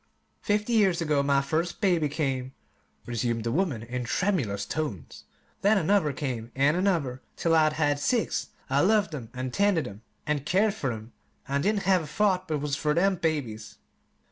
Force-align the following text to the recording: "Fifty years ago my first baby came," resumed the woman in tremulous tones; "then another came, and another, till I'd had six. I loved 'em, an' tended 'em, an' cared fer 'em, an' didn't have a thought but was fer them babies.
"Fifty 0.41 0.73
years 0.73 0.99
ago 0.99 1.21
my 1.21 1.43
first 1.43 1.79
baby 1.79 2.09
came," 2.09 2.53
resumed 3.05 3.43
the 3.43 3.51
woman 3.51 3.83
in 3.83 4.03
tremulous 4.03 4.65
tones; 4.65 5.25
"then 5.61 5.77
another 5.77 6.11
came, 6.11 6.51
and 6.55 6.75
another, 6.75 7.21
till 7.35 7.53
I'd 7.53 7.73
had 7.73 7.99
six. 7.99 8.47
I 8.67 8.79
loved 8.81 9.13
'em, 9.13 9.29
an' 9.35 9.51
tended 9.51 9.87
'em, 9.87 10.01
an' 10.25 10.39
cared 10.39 10.73
fer 10.73 10.91
'em, 10.91 11.13
an' 11.47 11.61
didn't 11.61 11.83
have 11.83 12.01
a 12.01 12.07
thought 12.07 12.47
but 12.47 12.61
was 12.61 12.75
fer 12.75 12.95
them 12.95 13.17
babies. 13.17 13.77